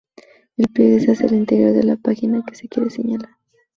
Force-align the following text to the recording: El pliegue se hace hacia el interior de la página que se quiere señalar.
El 0.57 0.67
pliegue 0.69 0.99
se 0.99 1.11
hace 1.11 1.25
hacia 1.25 1.35
el 1.35 1.41
interior 1.41 1.73
de 1.73 1.83
la 1.83 1.95
página 1.95 2.43
que 2.43 2.55
se 2.55 2.67
quiere 2.67 2.89
señalar. 2.89 3.35